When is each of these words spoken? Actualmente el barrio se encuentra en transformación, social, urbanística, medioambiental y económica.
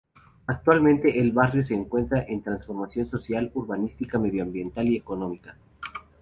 Actualmente 0.47 1.19
el 1.21 1.31
barrio 1.31 1.63
se 1.63 1.75
encuentra 1.75 2.23
en 2.27 2.41
transformación, 2.41 3.07
social, 3.07 3.51
urbanística, 3.53 4.17
medioambiental 4.17 4.87
y 4.87 4.97
económica. 4.97 5.55